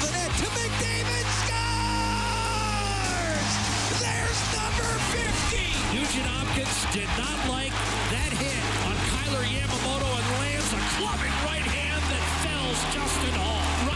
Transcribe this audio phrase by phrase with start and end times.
[0.00, 2.00] Of the to McDavid scores!
[4.00, 5.60] There's number 50!
[5.92, 7.72] Nugent Hopkins did not like
[8.08, 13.89] that hit on Kailer Yamamoto and lands a clubbing right hand that fells Justin Hall.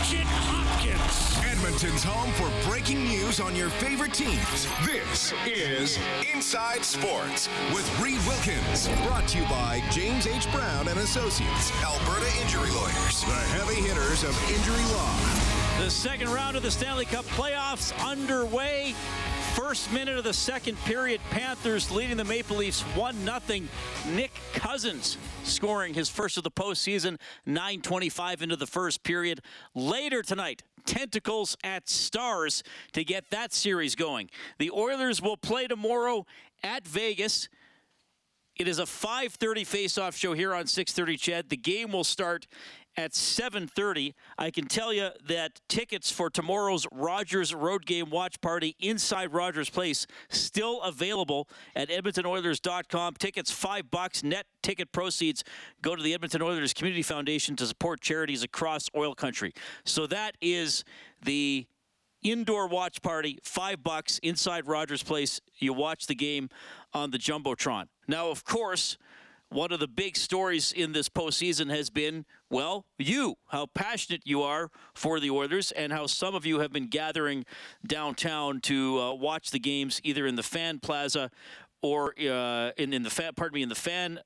[0.00, 1.38] Ryan Nugent Hopkins.
[1.44, 4.66] Edmonton's home for breaking news on your favorite teams.
[4.84, 5.98] This is
[6.32, 8.88] Inside Sports with Reed Wilkins.
[9.06, 10.50] Brought to you by James H.
[10.52, 15.84] Brown and Associates, Alberta Injury Lawyers, the heavy hitters of injury law.
[15.84, 18.94] The second round of the Stanley Cup playoffs underway.
[19.60, 23.14] First minute of the second period, Panthers leading the Maple Leafs 1
[23.46, 23.68] 0.
[24.08, 29.42] Nick Cousins scoring his first of the postseason, 9.25 into the first period.
[29.74, 32.62] Later tonight, Tentacles at Stars
[32.94, 34.30] to get that series going.
[34.58, 36.24] The Oilers will play tomorrow
[36.62, 37.50] at Vegas.
[38.56, 41.50] It is a 5:30 face-off show here on 6:30 CHED.
[41.50, 42.46] The game will start
[42.96, 44.14] at 7:30.
[44.38, 49.70] I can tell you that tickets for tomorrow's Rogers road game watch party inside Rogers
[49.70, 53.14] Place still available at edmontonoilers.com.
[53.14, 54.22] Tickets 5 bucks.
[54.22, 55.44] Net ticket proceeds
[55.82, 59.52] go to the Edmonton Oilers Community Foundation to support charities across oil country.
[59.84, 60.84] So that is
[61.24, 61.66] the
[62.22, 65.40] indoor watch party, five bucks inside Rogers Place.
[65.58, 66.50] You watch the game
[66.92, 67.86] on the Jumbotron.
[68.06, 68.98] Now, of course,
[69.50, 74.42] one of the big stories in this postseason has been, well, you, how passionate you
[74.42, 77.44] are for the Oilers, and how some of you have been gathering
[77.86, 81.30] downtown to uh, watch the games either in the fan plaza
[81.82, 84.20] or uh, in, in the fan, pardon me, in the fan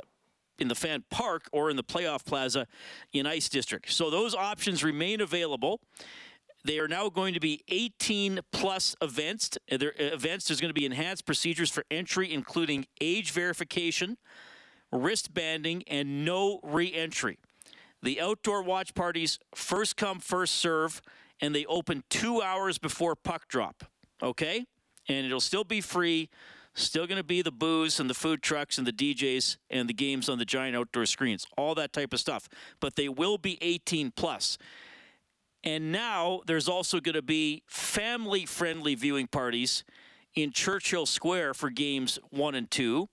[0.58, 2.66] in the fan park or in the playoff plaza
[3.12, 3.90] in Ice District.
[3.90, 5.80] So those options remain available.
[6.64, 9.50] They are now going to be 18 plus events.
[9.68, 10.48] There, events.
[10.48, 14.16] There's going to be enhanced procedures for entry, including age verification,
[14.94, 17.38] wristbanding, and no re-entry.
[18.02, 21.02] The outdoor watch parties first come, first serve,
[21.40, 23.84] and they open two hours before puck drop.
[24.22, 24.64] Okay,
[25.08, 26.28] and it'll still be free.
[26.74, 29.94] Still going to be the booze and the food trucks and the DJs and the
[29.94, 32.48] games on the giant outdoor screens, all that type of stuff.
[32.80, 34.58] But they will be 18 plus.
[35.62, 39.84] And now there's also going to be family friendly viewing parties
[40.34, 43.08] in Churchill Square for games 1 and 2.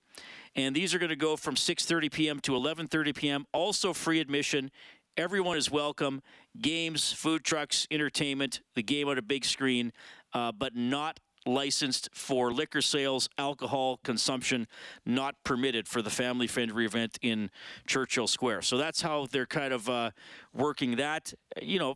[0.56, 2.40] And these are going to go from 6:30 p.m.
[2.42, 3.46] to 11:30 p.m.
[3.54, 4.72] Also free admission.
[5.18, 6.22] Everyone is welcome.
[6.60, 9.92] Games, food trucks, entertainment, the game on a big screen,
[10.34, 14.68] uh, but not licensed for liquor sales, alcohol consumption,
[15.06, 17.50] not permitted for the family friendly event in
[17.88, 18.62] Churchill Square.
[18.62, 20.12] So that's how they're kind of uh,
[20.54, 21.34] working that.
[21.62, 21.96] You know,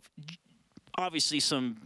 [0.98, 1.78] obviously some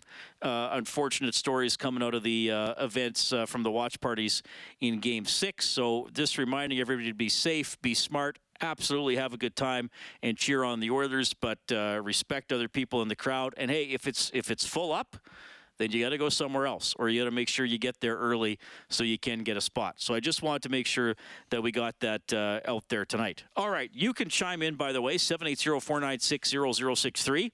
[0.41, 4.43] uh, unfortunate stories coming out of the uh, events uh, from the watch parties
[4.81, 9.37] in game six so just reminding everybody to be safe be smart absolutely have a
[9.37, 9.89] good time
[10.21, 13.83] and cheer on the oilers but uh, respect other people in the crowd and hey
[13.85, 15.17] if it's if it's full up
[15.79, 17.99] then you got to go somewhere else or you got to make sure you get
[18.01, 18.59] there early
[18.89, 19.95] so you can get a spot.
[19.97, 21.15] So I just wanted to make sure
[21.51, 23.45] that we got that uh, out there tonight.
[23.55, 27.51] All right, you can chime in, by the way, 780 496 0063.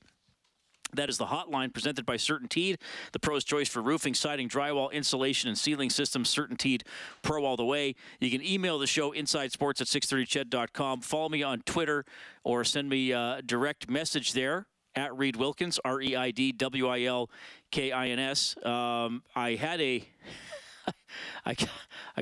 [0.94, 2.78] That is the hotline presented by CertainTeed,
[3.12, 6.34] the pro's choice for roofing, siding, drywall, insulation, and ceiling systems.
[6.34, 6.84] CertainTeed
[7.22, 7.96] Pro all the way.
[8.20, 11.02] You can email the show insidesports at 630ched.com.
[11.02, 12.06] Follow me on Twitter
[12.44, 16.88] or send me a direct message there at Reed Wilkins, R E I D W
[16.88, 17.30] I L
[17.72, 18.56] K I N S.
[18.64, 20.08] Um, I had a.
[21.46, 21.70] I got,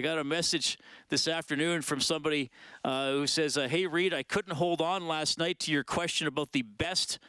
[0.02, 0.78] got a message
[1.10, 2.50] this afternoon from somebody
[2.86, 6.28] uh, who says, uh, "Hey Reed, I couldn't hold on last night to your question
[6.28, 7.20] about the best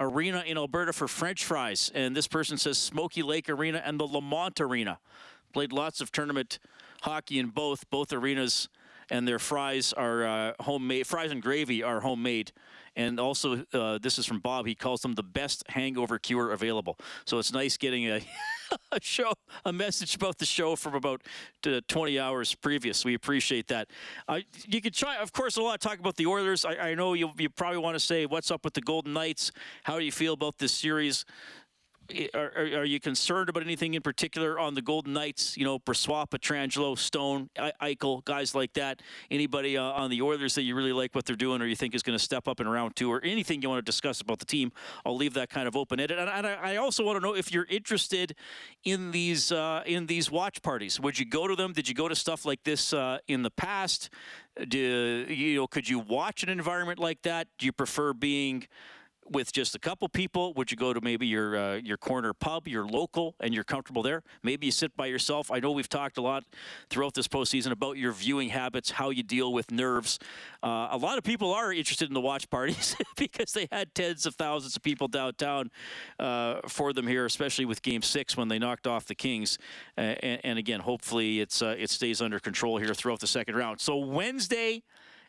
[0.00, 4.04] arena in Alberta for French fries." And this person says Smoky Lake Arena and the
[4.04, 4.98] Lamont Arena.
[5.52, 6.58] Played lots of tournament
[7.02, 8.68] hockey in both both arenas,
[9.10, 11.06] and their fries are uh, homemade.
[11.06, 12.52] Fries and gravy are homemade.
[12.94, 14.66] And also, uh, this is from Bob.
[14.66, 16.98] He calls them the best hangover cure available.
[17.24, 18.20] So it's nice getting a,
[18.92, 19.32] a show,
[19.64, 21.22] a message about the show from about
[21.66, 23.04] uh, 20 hours previous.
[23.04, 23.88] We appreciate that.
[24.28, 26.64] Uh, you could try, of course, a lot of talk about the Oilers.
[26.64, 29.52] I, I know you, you probably want to say, what's up with the Golden Knights?
[29.84, 31.24] How do you feel about this series?
[32.34, 35.56] Are, are, you concerned about anything in particular on the Golden Knights?
[35.56, 39.00] You know, Brossoit, Pietrangelo, Stone, Eichel, guys like that.
[39.30, 41.94] Anybody uh, on the Oilers that you really like what they're doing, or you think
[41.94, 44.38] is going to step up in round two, or anything you want to discuss about
[44.38, 44.72] the team?
[45.04, 46.18] I'll leave that kind of open ended.
[46.18, 48.34] And, and, I also want to know if you're interested
[48.84, 51.00] in these uh, in these watch parties.
[51.00, 51.72] Would you go to them?
[51.72, 54.10] Did you go to stuff like this uh, in the past?
[54.68, 55.66] Do you know?
[55.66, 57.48] Could you watch an environment like that?
[57.58, 58.66] Do you prefer being
[59.30, 60.52] with just a couple people?
[60.54, 64.02] Would you go to maybe your uh, your corner pub, your local, and you're comfortable
[64.02, 64.22] there?
[64.42, 65.50] Maybe you sit by yourself.
[65.50, 66.44] I know we've talked a lot
[66.90, 70.18] throughout this postseason about your viewing habits, how you deal with nerves.
[70.62, 74.26] Uh, a lot of people are interested in the watch parties because they had tens
[74.26, 75.70] of thousands of people downtown
[76.18, 79.58] uh, for them here, especially with Game Six when they knocked off the Kings.
[79.96, 83.80] and, and, again, hopefully it's uh, it stays under control here throughout the second round.
[83.80, 84.82] So Wednesday.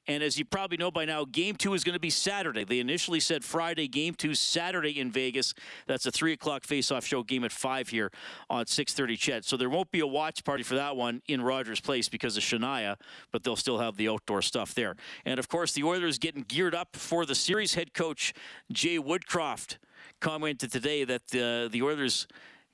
[0.08, 2.66] And as you probably know by now, game two is going to be Saturday.
[2.66, 5.54] They initially said Friday, game two Saturday in Vegas.
[5.88, 8.12] That's a three o'clock face-off show game at five here
[8.50, 9.46] on 6:30 CHED.
[9.46, 12.44] So there won't be a watch party for that one in Rogers Place because of
[12.44, 12.98] Shania,
[13.32, 14.96] but they'll still have the outdoor stuff there.
[15.26, 17.74] And of course, the Oilers getting geared up for the series.
[17.76, 18.34] Head coach
[18.72, 19.78] Jay Woodcroft
[20.20, 22.28] commented today that the the Oilers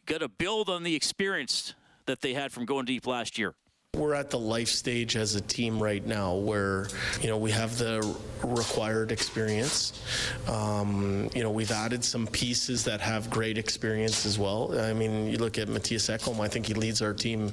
[0.08, 1.76] got to build on the experience
[2.08, 3.54] that they had from going deep last year.
[4.00, 6.88] We're at the life stage as a team right now where,
[7.22, 10.02] you know, we have the required experience.
[10.48, 14.80] Um, you know, we've added some pieces that have great experience as well.
[14.80, 17.52] I mean, you look at Mattias Ekholm, I think he leads our team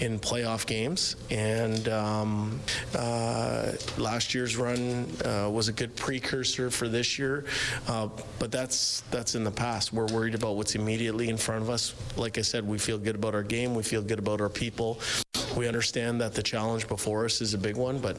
[0.00, 1.16] in playoff games.
[1.30, 2.60] And um,
[2.94, 7.46] uh, last year's run uh, was a good precursor for this year.
[7.88, 9.94] Uh, but that's, that's in the past.
[9.94, 11.94] We're worried about what's immediately in front of us.
[12.16, 15.00] Like I said, we feel good about our game, we feel good about our people
[15.56, 18.18] we understand that the challenge before us is a big one, but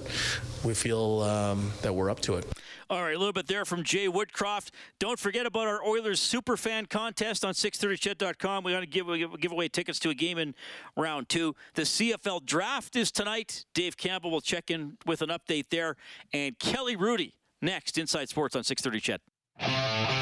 [0.64, 2.46] we feel um, that we're up to it.
[2.90, 4.70] All right, a little bit there from Jay Woodcroft.
[4.98, 8.64] Don't forget about our Oilers Superfan contest on 630ched.com.
[8.64, 9.08] We got to give,
[9.42, 10.56] give away tickets to a game in
[10.96, 11.54] round two.
[11.74, 13.66] The CFL draft is tonight.
[13.74, 15.98] Dave Campbell will check in with an update there.
[16.32, 19.20] And Kelly Hrudey next, Inside Sports on 630
[19.60, 20.17] CHED.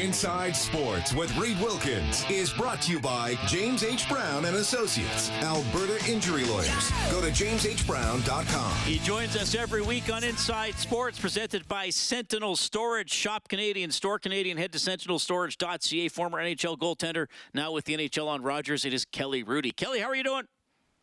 [0.00, 4.08] Inside Sports with Reed Wilkins is brought to you by James H.
[4.08, 6.90] Brown and Associates, Alberta Injury Lawyers.
[7.10, 8.76] Go to jameshbrown.com.
[8.86, 13.12] He joins us every week on Inside Sports, presented by Sentinel Storage.
[13.12, 14.56] Shop Canadian, store Canadian.
[14.56, 16.08] Head to sentinelstorage.ca.
[16.08, 18.86] Former NHL goaltender, now with the NHL on Rogers.
[18.86, 19.76] It is Kelly Hrudey.
[19.76, 20.44] Kelly, how are you doing?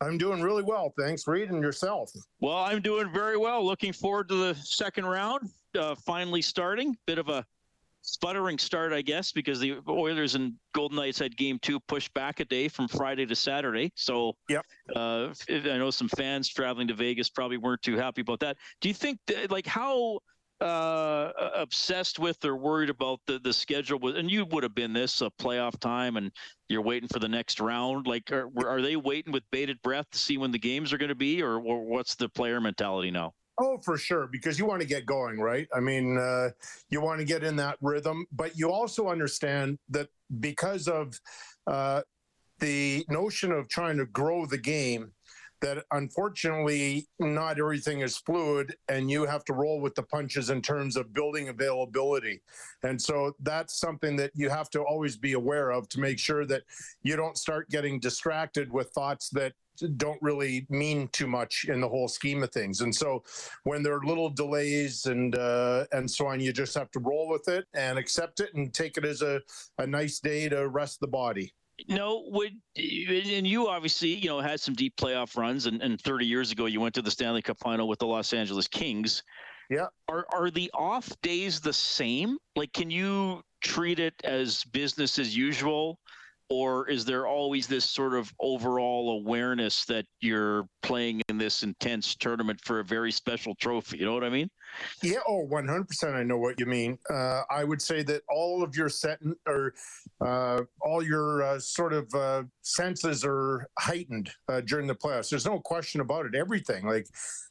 [0.00, 1.24] I'm doing really well, thanks.
[1.28, 2.10] Reed and yourself.
[2.40, 3.64] Well, I'm doing very well.
[3.64, 5.50] Looking forward to the second round.
[5.78, 6.96] Uh, finally starting.
[7.06, 7.44] Bit of a
[8.02, 12.40] sputtering start, I guess, because the Oilers and Golden Knights had game two pushed back
[12.40, 13.92] a day from Friday to Saturday.
[13.96, 14.64] So, yep.
[14.94, 18.56] Uh, I know some fans traveling to Vegas probably weren't too happy about that.
[18.80, 20.20] Do you think, that, like, how
[20.60, 24.92] uh, obsessed with or worried about the, the schedule was, and you would have been
[24.92, 26.32] this a playoff time and
[26.68, 28.06] you're waiting for the next round.
[28.06, 31.10] Like, are, are they waiting with bated breath to see when the games are going
[31.10, 33.34] to be, or, or what's the player mentality now?
[33.60, 35.66] Oh, for sure, because you want to get going, right?
[35.74, 36.50] I mean, uh,
[36.90, 40.08] you want to get in that rhythm, but you also understand that
[40.38, 41.20] because of
[41.66, 42.02] uh,
[42.60, 45.12] the notion of trying to grow the game,
[45.60, 50.62] that unfortunately not everything is fluid and you have to roll with the punches in
[50.62, 52.40] terms of building availability.
[52.82, 56.46] And so that's something that you have to always be aware of to make sure
[56.46, 56.62] that
[57.02, 59.52] you don't start getting distracted with thoughts that
[59.96, 62.80] don't really mean too much in the whole scheme of things.
[62.80, 63.22] And so
[63.64, 67.28] when there are little delays and uh, and so on, you just have to roll
[67.28, 69.40] with it and accept it and take it as a,
[69.78, 71.52] a nice day to rest the body.
[71.86, 76.26] No, would and you obviously you know had some deep playoff runs, and, and 30
[76.26, 79.22] years ago you went to the Stanley Cup final with the Los Angeles Kings.
[79.70, 79.86] Yeah.
[80.08, 82.38] Are are the off days the same?
[82.56, 86.00] Like, can you treat it as business as usual?
[86.50, 92.14] Or is there always this sort of overall awareness that you're playing in this intense
[92.14, 93.98] tournament for a very special trophy?
[93.98, 94.48] You know what I mean?
[95.02, 95.18] Yeah.
[95.28, 96.14] Oh, 100%.
[96.14, 96.98] I know what you mean.
[97.10, 99.74] Uh, I would say that all of your set or
[100.20, 105.28] uh, all your uh, sort of uh, senses are heightened uh, during the playoffs.
[105.28, 106.34] There's no question about it.
[106.34, 107.06] Everything, like,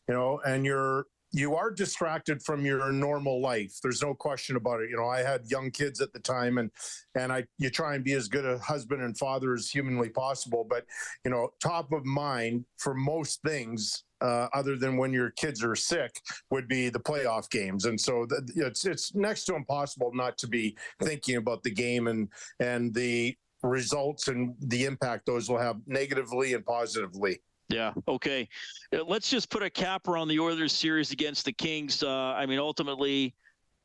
[0.07, 3.73] you know, and you're you are distracted from your normal life.
[3.83, 4.89] There's no question about it.
[4.89, 6.71] You know, I had young kids at the time, and
[7.15, 10.65] and I you try and be as good a husband and father as humanly possible.
[10.67, 10.85] But
[11.25, 15.75] you know, top of mind for most things, uh, other than when your kids are
[15.75, 16.19] sick,
[16.49, 17.85] would be the playoff games.
[17.85, 22.07] And so the, it's it's next to impossible not to be thinking about the game
[22.07, 22.29] and
[22.59, 27.41] and the results and the impact those will have negatively and positively.
[27.69, 27.93] Yeah.
[28.07, 28.47] Okay.
[28.93, 32.01] Uh, let's just put a capper on the Oilers series against the Kings.
[32.01, 33.35] Uh, I mean, ultimately,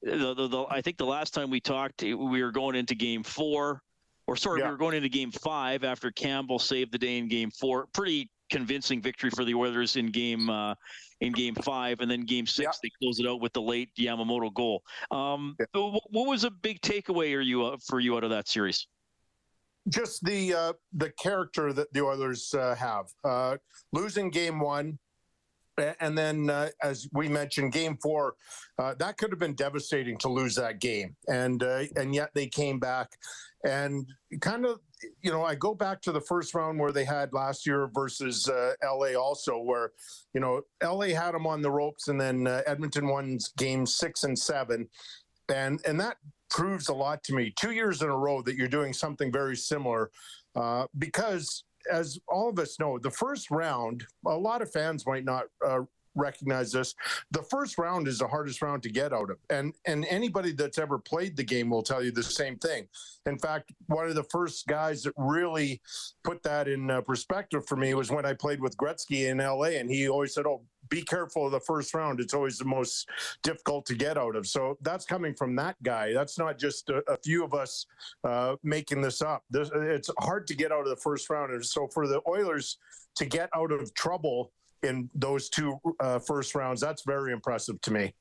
[0.03, 3.23] the, the, the, I think the last time we talked, we were going into Game
[3.23, 3.83] Four,
[4.27, 4.67] or sorry, yeah.
[4.67, 7.87] we were going into Game Five after Campbell saved the day in Game Four.
[7.93, 10.75] Pretty convincing victory for the Oilers in Game uh,
[11.21, 12.79] in Game Five, and then Game Six yeah.
[12.83, 14.83] they close it out with the late Yamamoto goal.
[15.11, 15.67] Um, yeah.
[16.11, 17.37] What was a big takeaway?
[17.37, 18.87] Are you uh, for you out of that series?
[19.89, 23.07] Just the uh, the character that the Oilers uh, have.
[23.25, 23.57] Uh,
[23.93, 24.99] losing game one,
[26.01, 28.35] and then uh, as we mentioned, game four,
[28.79, 32.47] uh, that could have been devastating to lose that game, and uh, and yet they
[32.47, 33.11] came back,
[33.65, 34.07] and
[34.41, 34.81] kind of.
[35.21, 38.49] You know, I go back to the first round where they had last year versus
[38.49, 39.91] uh, LA, also where,
[40.33, 44.23] you know, LA had them on the ropes, and then uh, Edmonton won game six
[44.23, 44.89] and seven,
[45.53, 46.19] and and that
[46.53, 47.53] proves a lot to me.
[47.59, 50.11] Two years in a row that you're doing something very similar,
[50.55, 55.25] uh, because as all of us know, the first round, a lot of fans might
[55.25, 55.81] not uh,
[56.15, 56.95] recognize this.
[57.31, 60.79] The first round is the hardest round to get out of, and and anybody that's
[60.79, 62.89] ever played the game will tell you the same thing.
[63.27, 65.81] In fact, one of the first guys that really
[66.25, 69.79] put that in uh, perspective for me was when I played with Gretzky in LA,
[69.79, 72.21] and he always said, "Oh, be careful of the first round.
[72.21, 73.09] It's always the most
[73.43, 74.47] difficult to get out of.
[74.47, 76.13] So that's coming from that guy.
[76.13, 77.87] That's not just a, a few of us
[78.25, 79.43] uh, making this up.
[79.51, 81.53] This, it's hard to get out of the first round.
[81.53, 82.77] And so for the Oilers
[83.17, 87.91] to get out of trouble in those two uh, first rounds, that's very impressive to
[87.91, 88.15] me.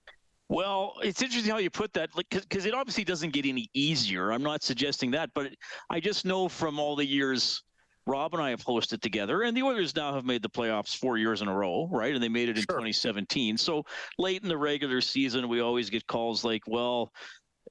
[0.50, 4.32] Well, it's interesting how you put that, because it obviously doesn't get any easier.
[4.32, 5.53] I'm not suggesting that, but
[5.89, 7.63] I just know from all the years
[8.06, 11.18] Rob and I have hosted together, and the Oilers now have made the playoffs four
[11.18, 12.13] years in a row, right?
[12.13, 12.80] And they made it in sure.
[12.80, 13.58] 2017.
[13.58, 13.86] So
[14.18, 17.13] late in the regular season, we always get calls like, "Well,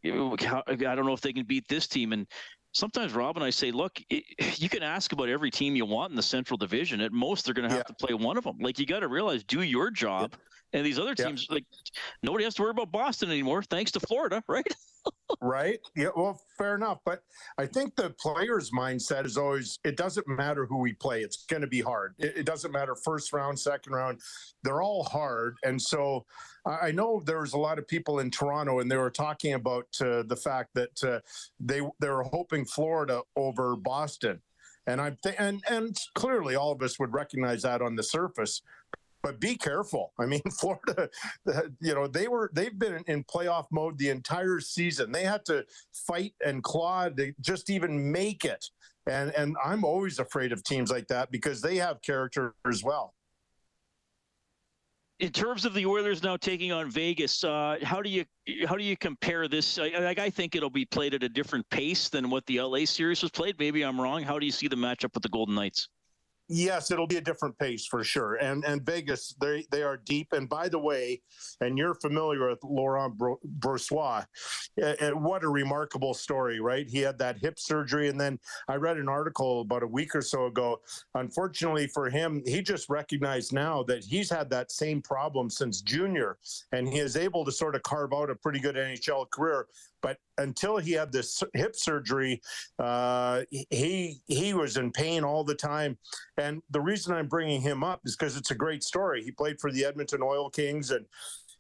[0.05, 2.27] I don't know if they can beat this team." And
[2.73, 6.17] sometimes Rob and I say, "Look, you can ask about every team you want in
[6.17, 7.01] the Central Division.
[7.01, 7.95] At most, they're going to have yeah.
[7.95, 8.59] to play one of them.
[8.61, 10.35] Like you got to realize, do your job."
[10.73, 11.65] And these other teams, like
[12.23, 14.67] nobody has to worry about Boston anymore, thanks to Florida, right?
[15.41, 15.79] right?
[15.97, 16.99] Yeah, well, fair enough.
[17.05, 17.23] But
[17.59, 21.63] I think the player's mindset is always it doesn't matter who we play, it's going
[21.63, 22.15] to be hard.
[22.19, 24.21] It, it, doesn't matter first round, second round,
[24.63, 25.57] they're all hard.
[25.65, 26.25] And so
[26.67, 29.87] I know there was a lot of people in Toronto and they were talking about
[30.01, 31.21] uh, the fact that uh,
[31.59, 34.41] they they were hoping Florida over Boston.
[34.87, 38.63] And I'm th- and and clearly all of us would recognize that on the surface
[39.23, 40.13] but be careful.
[40.19, 41.09] I mean, Florida,
[41.81, 45.13] you know, they were they've been in playoff mode the entire season.
[45.13, 48.65] They had to fight and claw to just even make it.
[49.07, 53.15] And and I'm always afraid of teams like that because they have character as well.
[55.19, 58.25] In terms of the Oilers now taking on Vegas, uh, how do you
[58.67, 59.77] how do you compare this?
[59.77, 63.21] Like I think it'll be played at a different pace than what the LA series
[63.21, 63.59] was played.
[63.59, 64.23] Maybe I'm wrong.
[64.23, 65.89] How do you see the matchup with the Golden Knights?
[66.53, 68.35] Yes, it'll be a different pace for sure.
[68.35, 70.33] And and Vegas, they they are deep.
[70.33, 71.23] And by the way,
[71.61, 73.17] and you're familiar with Laurent
[73.61, 74.27] Brossoit.
[74.83, 76.89] Eh, eh, what a remarkable story, right?
[76.89, 80.23] He had that hip surgery, and then I read an article about a week or
[80.23, 80.81] so ago.
[81.15, 86.39] Unfortunately for him, he just recognized now that he's had that same problem since junior,
[86.73, 89.69] and he is able to sort of carve out a pretty good NHL career.
[90.03, 92.41] But until he had this hip surgery,
[92.79, 95.99] uh, he he was in pain all the time.
[96.37, 99.23] And the reason I'm bringing him up is because it's a great story.
[99.23, 101.07] He played for the Edmonton Oil Kings, and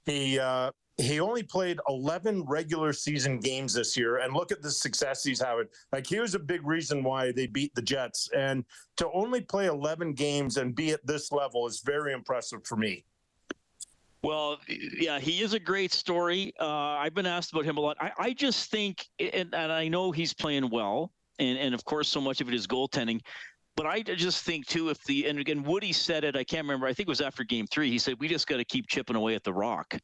[0.06, 0.70] he uh,
[1.00, 5.40] he only played 11 regular season games this year and look at the success he's
[5.40, 8.64] having like he was a big reason why they beat the jets and
[8.96, 13.04] to only play 11 games and be at this level is very impressive for me
[14.22, 16.52] well, yeah, he is a great story.
[16.60, 17.96] Uh, I've been asked about him a lot.
[18.00, 22.08] I, I just think, and, and, I know he's playing well, and, and of course,
[22.08, 23.20] so much of it is goaltending.
[23.76, 26.86] But I just think too, if the and again Woody said it, I can't remember.
[26.86, 27.90] I think it was after Game Three.
[27.90, 29.96] He said we just got to keep chipping away at the rock,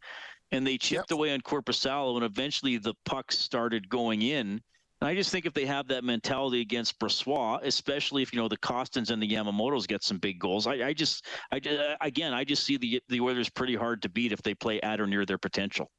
[0.50, 1.18] and they chipped yep.
[1.18, 4.62] away on Korpisalo, and eventually the pucks started going in.
[5.02, 8.56] I just think if they have that mentality against Brossoit, especially if you know the
[8.56, 12.44] Kostins and the Yamamotos get some big goals, I, I just, I uh, again, I
[12.44, 15.26] just see the the Oilers pretty hard to beat if they play at or near
[15.26, 15.90] their potential.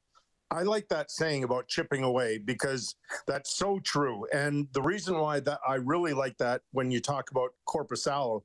[0.50, 2.94] I like that saying about chipping away because
[3.26, 4.26] that's so true.
[4.32, 8.40] And the reason why that I really like that when you talk about Korpisalo,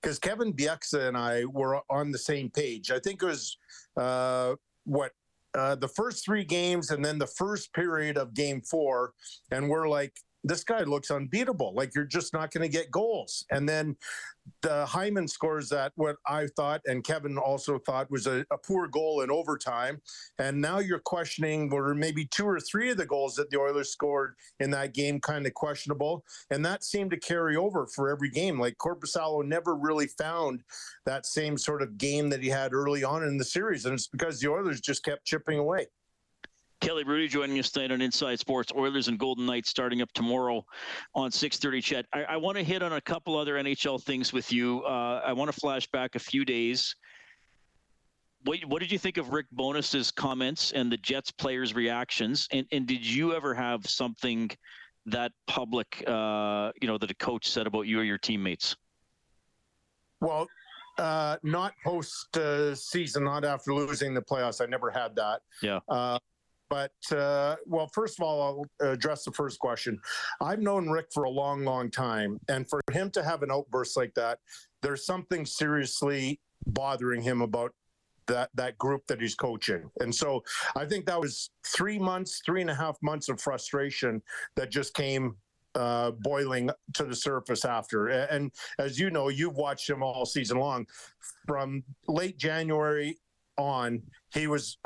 [0.00, 2.92] because Kevin Bieksa and I were on the same page.
[2.92, 3.58] I think it was
[3.96, 5.12] uh, what
[5.58, 9.12] uh, the first three games and then the first period of game four.
[9.50, 10.12] And we're like,
[10.48, 11.74] this guy looks unbeatable.
[11.74, 13.44] Like you're just not going to get goals.
[13.50, 13.96] And then
[14.62, 18.88] the Hyman scores that what I thought and Kevin also thought was a, a, poor
[18.88, 20.00] goal in overtime.
[20.38, 23.90] And now you're questioning were maybe two or three of the goals that the Oilers
[23.90, 26.24] scored in that game kind of questionable.
[26.50, 28.58] And that seemed to carry over for every game.
[28.58, 30.62] Like Korpisalo never really found
[31.04, 33.84] that same sort of game that he had early on in the series.
[33.84, 35.86] And it's because the Oilers just kept chipping away.
[36.88, 38.72] Kelly Hrudey joining us tonight on Inside Sports.
[38.74, 40.64] Oilers and Golden Knights starting up tomorrow
[41.14, 41.84] on 6:30.
[41.84, 44.82] CHED, I, I want to hit on a couple other NHL things with you.
[44.84, 46.96] Uh, I want to flash back a few days.
[48.44, 52.48] What, what did you think of Rick Bowness's comments and the Jets players' reactions?
[52.52, 54.50] And, and did you ever have something
[55.04, 58.74] that public, uh, you know, that a coach said about you or your teammates?
[60.22, 60.48] Well,
[60.96, 64.62] uh, not post uh, season, not after losing the playoffs.
[64.62, 65.42] I never had that.
[65.60, 65.80] Yeah.
[66.70, 70.00] But uh, well, first of all, I'll address the first question.
[70.40, 73.96] I've known Rick for a long, long time, and for him to have an outburst
[73.96, 74.38] like that,
[74.82, 77.72] there's something seriously bothering him about
[78.26, 79.90] that that group that he's coaching.
[80.00, 80.42] And so
[80.76, 84.22] I think that was three months, three and a half months of frustration
[84.56, 85.36] that just came
[85.74, 88.08] uh, boiling to the surface after.
[88.08, 90.86] And as you know, you've watched him all season long.
[91.46, 93.16] From late January
[93.56, 94.78] on, he was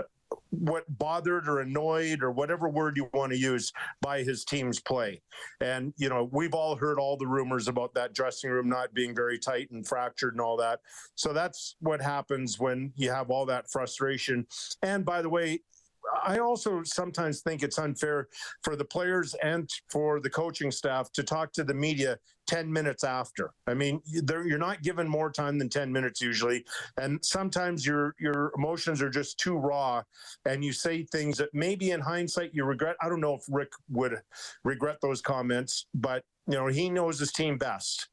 [0.52, 5.20] what bothered or annoyed or whatever word you want to use by his team's play.
[5.60, 9.14] And, you know, we've all heard all the rumors about that dressing room not being
[9.14, 10.80] very tight and fractured and all that.
[11.14, 14.46] So that's what happens when you have all that frustration.
[14.82, 15.60] And by the way,
[16.24, 18.28] I also sometimes think it's unfair
[18.62, 23.04] for the players and for the coaching staff to talk to the media 10 minutes
[23.04, 23.52] after.
[23.66, 26.64] I mean, you're not given more time than 10 minutes usually.
[27.00, 30.02] And sometimes your your emotions are just too raw
[30.44, 32.96] and you say things that maybe in hindsight you regret.
[33.00, 34.20] I don't know if Rick would
[34.64, 38.08] regret those comments, but you know, he knows his team best.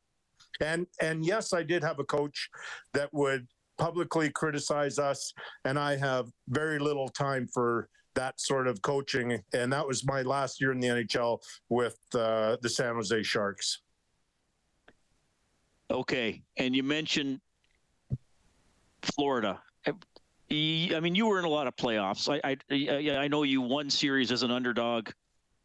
[0.62, 2.50] And and yes, I did have a coach
[2.94, 3.48] that would
[3.80, 5.34] publicly criticize us,
[5.66, 9.40] and I have very little time for that sort of coaching.
[9.54, 13.82] And that was my last year in the NHL with uh, the San Jose Sharks.
[15.90, 17.40] Okay, and you mentioned
[19.02, 19.60] Florida.
[19.88, 19.94] I
[20.52, 22.30] mean, you were in a lot of playoffs.
[22.30, 25.10] I I, I know you won series as an underdog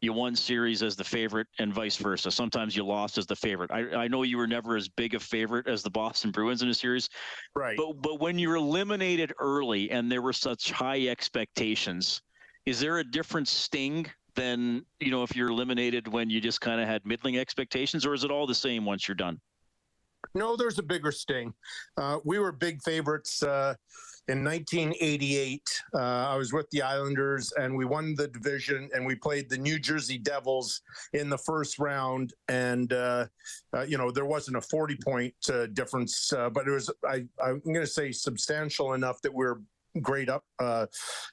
[0.01, 2.29] you won series as the favorite and vice versa.
[2.29, 3.71] Sometimes you lost as the favorite.
[3.71, 6.69] I, I know you were never as big a favorite as the Boston Bruins in
[6.69, 7.09] a series.
[7.55, 7.77] Right.
[7.77, 12.21] But but when you're eliminated early and there were such high expectations,
[12.65, 16.81] is there a different sting than, you know, if you're eliminated when you just kind
[16.81, 19.39] of had middling expectations or is it all the same once you're done?
[20.33, 21.53] No, there's a bigger sting.
[21.97, 23.75] Uh, we were big favorites uh,
[24.27, 25.61] in 1988.
[25.93, 29.57] Uh, I was with the Islanders and we won the division and we played the
[29.57, 30.81] New Jersey Devils
[31.13, 32.33] in the first round.
[32.47, 33.27] And, uh,
[33.73, 37.59] uh, you know, there wasn't a 40 point uh, difference, but it was, I, I'm
[37.59, 39.59] going to say, substantial enough that we we're
[40.01, 40.85] great up uh,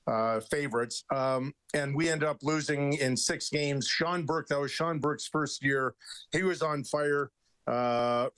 [0.07, 1.05] uh, favorites.
[1.15, 3.87] Um, and we ended up losing in six games.
[3.87, 5.95] Sean Burke, that was Sean Burke's first year.
[6.33, 7.31] He was on fire.
[7.67, 8.29] Uh,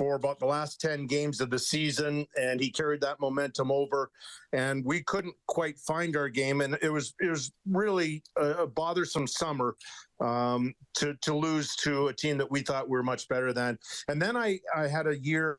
[0.00, 4.10] for about the last 10 games of the season and he carried that momentum over
[4.54, 8.66] and we couldn't quite find our game and it was it was really a, a
[8.66, 9.76] bothersome summer
[10.20, 13.78] um, to to lose to a team that we thought we were much better than.
[14.08, 15.58] And then I I had a year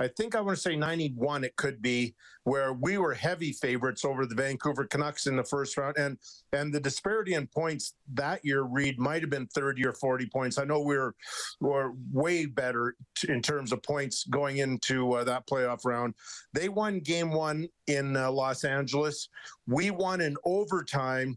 [0.00, 4.04] I think I want to say 91 it could be where we were heavy favorites
[4.04, 6.18] over the Vancouver Canucks in the first round and
[6.52, 10.58] and the disparity in points that year Reed might have been 30 or 40 points.
[10.58, 11.14] I know we were
[11.60, 16.14] were way better t- in terms of points going into uh, that playoff round.
[16.52, 19.28] They won game 1 in uh, Los Angeles.
[19.66, 21.36] We won in overtime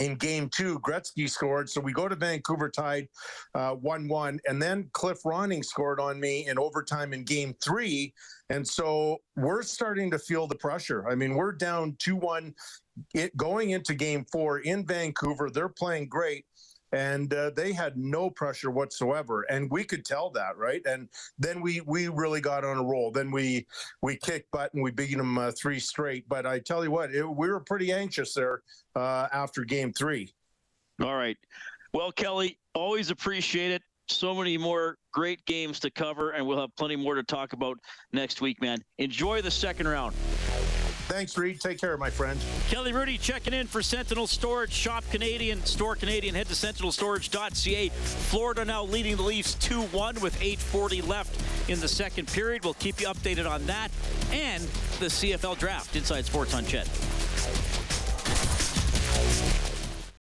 [0.00, 1.68] in game two, Gretzky scored.
[1.68, 3.06] So we go to Vancouver tied
[3.54, 4.40] uh, 1 1.
[4.48, 8.14] And then Cliff Ronning scored on me in overtime in game three.
[8.48, 11.06] And so we're starting to feel the pressure.
[11.08, 12.54] I mean, we're down 2 1
[13.36, 15.50] going into game four in Vancouver.
[15.50, 16.44] They're playing great
[16.92, 20.82] and uh, they had no pressure whatsoever and we could tell that right?
[20.86, 23.10] And then we we really got on a roll.
[23.10, 23.66] Then we
[24.02, 26.28] we kicked butt and we beat them uh, three straight.
[26.28, 28.62] But i tell you what it, we were pretty anxious there
[28.96, 30.32] uh, after game three.
[31.02, 31.36] All right.
[31.92, 33.82] Well kelly always appreciate it.
[34.08, 37.78] So many more great games to cover and we'll have plenty more to talk about
[38.12, 38.78] next week man.
[38.98, 40.14] Enjoy the second round
[41.10, 41.60] Thanks, Reed.
[41.60, 42.38] Take care, my friend.
[42.68, 44.70] Kelly Hrudey checking in for Sentinel Storage.
[44.70, 46.36] Shop Canadian, store Canadian.
[46.36, 47.88] Head to sentinelstorage.ca.
[47.88, 52.62] Florida now leading the Leafs 2 1 with 8.40 left in the second period.
[52.62, 53.90] We'll keep you updated on that
[54.30, 54.62] and
[55.00, 56.88] the CFL draft inside Sports on CHED.